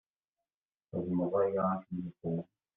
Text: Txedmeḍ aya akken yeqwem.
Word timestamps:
Txedmeḍ 0.89 1.33
aya 1.43 1.61
akken 1.75 1.95
yeqwem. 2.05 2.47